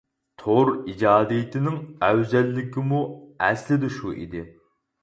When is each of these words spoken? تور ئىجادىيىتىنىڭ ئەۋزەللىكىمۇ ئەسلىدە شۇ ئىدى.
تور 0.43 0.71
ئىجادىيىتىنىڭ 0.93 1.75
ئەۋزەللىكىمۇ 2.09 3.05
ئەسلىدە 3.49 3.97
شۇ 4.01 4.17
ئىدى. 4.23 4.47